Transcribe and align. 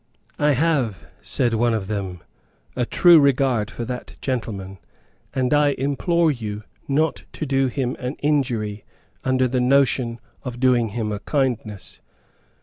"I 0.39 0.53
have," 0.53 1.05
said 1.21 1.53
one 1.53 1.75
of 1.75 1.85
them, 1.85 2.23
"a 2.75 2.87
true 2.87 3.19
regard 3.19 3.69
for 3.69 3.85
that 3.85 4.17
gentleman; 4.19 4.79
and 5.31 5.53
I 5.53 5.73
implore 5.73 6.31
you 6.31 6.63
not 6.87 7.25
to 7.33 7.45
do 7.45 7.67
him 7.67 7.95
an 7.99 8.15
injury 8.15 8.83
under 9.23 9.47
the 9.47 9.61
notion 9.61 10.19
of 10.41 10.59
doing 10.59 10.87
him 10.89 11.11
a 11.11 11.19
kindness. 11.19 12.01